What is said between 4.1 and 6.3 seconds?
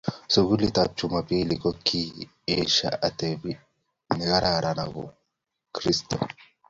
ne kararan ab kirsto